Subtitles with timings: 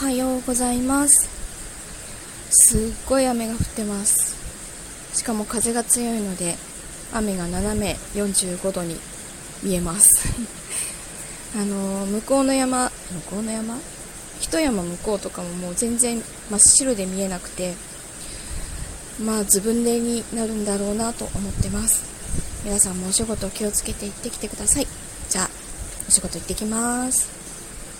[0.00, 1.28] はようございます。
[2.48, 4.34] すっごい雨が降ってます。
[5.14, 6.54] しかも風が強いので
[7.12, 8.96] 雨が斜め45度に
[9.62, 10.08] 見えます。
[11.54, 13.78] あの向こうの山向こうの山？
[14.40, 17.74] 一山向こうとかももう全然真っ白で見えなくて
[19.22, 22.00] まあずぶでれになるんだろうなと思ってます。
[22.64, 24.86] 皆さんもお仕事気をつけて行ってきてください。
[25.28, 25.50] じゃあ
[26.08, 27.49] お仕事行ってきます。